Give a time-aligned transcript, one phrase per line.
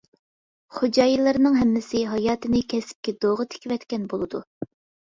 [0.77, 4.47] خوجايىنلارنىڭ ھەممىسى ھاياتىنى كەسىپكە دوغا تىكىۋەتكەن بولىدۇ.